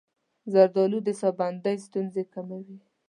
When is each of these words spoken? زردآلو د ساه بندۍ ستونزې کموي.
زردآلو 0.51 0.99
د 1.07 1.09
ساه 1.19 1.33
بندۍ 1.39 1.77
ستونزې 1.85 2.23
کموي. 2.33 2.77